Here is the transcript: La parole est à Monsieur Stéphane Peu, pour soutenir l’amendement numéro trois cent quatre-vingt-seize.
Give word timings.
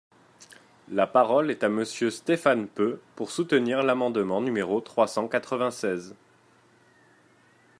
La 0.89 1.05
parole 1.05 1.51
est 1.51 1.63
à 1.63 1.69
Monsieur 1.69 2.09
Stéphane 2.09 2.67
Peu, 2.67 2.99
pour 3.15 3.29
soutenir 3.29 3.83
l’amendement 3.83 4.41
numéro 4.41 4.81
trois 4.81 5.07
cent 5.07 5.27
quatre-vingt-seize. 5.27 6.15